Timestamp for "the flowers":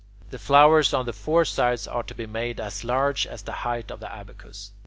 0.31-0.95